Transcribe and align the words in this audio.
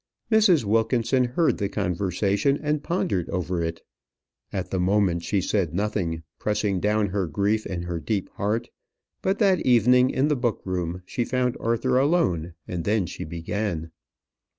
Mrs. 0.31 0.63
Wilkinson 0.63 1.25
heard 1.25 1.59
the 1.59 1.69
conversation, 1.69 2.57
and 2.63 2.81
pondered 2.81 3.29
over 3.29 3.61
it. 3.61 3.83
At 4.51 4.71
the 4.71 4.79
moment 4.79 5.21
she 5.21 5.41
said 5.41 5.75
nothing, 5.75 6.23
pressing 6.39 6.79
down 6.79 7.09
her 7.09 7.27
grief 7.27 7.67
in 7.67 7.83
her 7.83 7.99
deep 7.99 8.27
heart; 8.29 8.69
but 9.21 9.37
that 9.37 9.59
evening, 9.59 10.09
in 10.09 10.27
the 10.27 10.35
book 10.35 10.59
room, 10.65 11.03
she 11.05 11.23
found 11.23 11.55
Arthur 11.59 11.99
alone; 11.99 12.55
and 12.67 12.83
then 12.83 13.05
she 13.05 13.25
began. 13.25 13.91